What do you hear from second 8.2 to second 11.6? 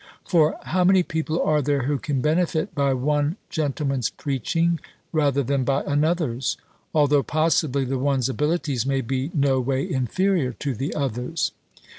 abilities may be no way inferior to the other's?